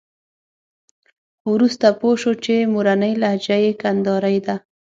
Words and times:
خو 1.39 1.47
وروسته 1.55 1.85
پوه 1.99 2.15
شو 2.21 2.31
چې 2.43 2.53
مورنۍ 2.73 3.13
لهجه 3.21 3.57
یې 3.63 3.71
کندارۍ 3.81 4.37
ده. 4.45 4.55